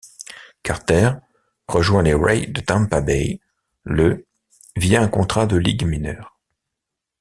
Carter 0.63 1.11
rejoint 1.67 2.01
les 2.01 2.15
Rays 2.15 2.47
de 2.47 2.59
Tampa 2.59 3.01
Bay 3.01 3.39
le 3.83 4.25
via 4.75 4.99
un 4.99 5.07
contrat 5.07 5.45
de 5.45 5.57
ligues 5.57 5.85
mineures. 5.85 6.39